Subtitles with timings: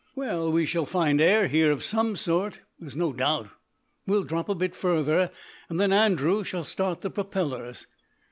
[0.15, 3.49] "Well, we shall find air here of some sort, there's no doubt.
[4.07, 5.29] We'll drop a bit further
[5.69, 7.85] and then Andrew shall start the propellers.